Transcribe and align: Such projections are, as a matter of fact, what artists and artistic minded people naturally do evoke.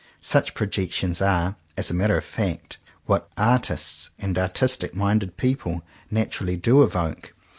Such 0.21 0.55
projections 0.55 1.21
are, 1.21 1.57
as 1.77 1.91
a 1.91 1.93
matter 1.93 2.17
of 2.17 2.25
fact, 2.25 2.79
what 3.05 3.29
artists 3.37 4.09
and 4.17 4.35
artistic 4.35 4.95
minded 4.95 5.37
people 5.37 5.83
naturally 6.09 6.57
do 6.57 6.81
evoke. 6.81 7.35